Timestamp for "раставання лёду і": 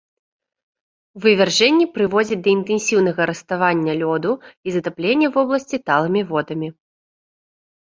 3.31-4.75